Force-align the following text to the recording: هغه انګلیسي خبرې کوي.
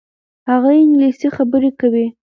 هغه 0.49 0.69
انګلیسي 0.81 1.27
خبرې 1.37 1.71
کوي. 1.79 2.05